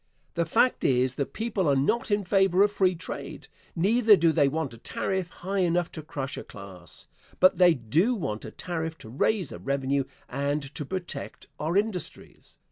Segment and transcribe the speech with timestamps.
[0.33, 4.47] The fact is the people are not in favor of free trade, neither do they
[4.47, 7.07] want a tariff high enough to crush a class,
[7.39, 12.57] but they do want a tariff to raise a revenue and to protect our industries.